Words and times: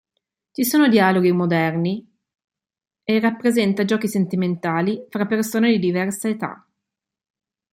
Ci 0.49 0.63
sono 0.65 0.87
dialoghi 0.87 1.31
moderni 1.31 2.03
e 3.03 3.19
rappresenta 3.19 3.85
giochi 3.85 4.07
sentimentali 4.07 5.05
fra 5.11 5.27
persone 5.27 5.69
di 5.69 5.77
diversa 5.77 6.27
età. 6.27 6.67